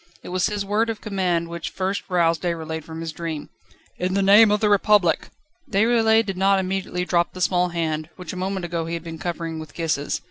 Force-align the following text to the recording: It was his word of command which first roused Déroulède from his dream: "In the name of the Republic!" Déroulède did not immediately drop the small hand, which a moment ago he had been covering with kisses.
It 0.23 0.29
was 0.29 0.47
his 0.47 0.65
word 0.65 0.89
of 0.89 0.99
command 0.99 1.47
which 1.47 1.69
first 1.69 2.01
roused 2.09 2.41
Déroulède 2.41 2.83
from 2.83 3.01
his 3.01 3.11
dream: 3.11 3.49
"In 3.99 4.15
the 4.15 4.23
name 4.23 4.49
of 4.49 4.59
the 4.59 4.67
Republic!" 4.67 5.29
Déroulède 5.69 6.25
did 6.25 6.37
not 6.37 6.57
immediately 6.57 7.05
drop 7.05 7.33
the 7.33 7.39
small 7.39 7.69
hand, 7.69 8.09
which 8.15 8.33
a 8.33 8.35
moment 8.35 8.65
ago 8.65 8.87
he 8.87 8.95
had 8.95 9.03
been 9.03 9.19
covering 9.19 9.59
with 9.59 9.75
kisses. 9.75 10.19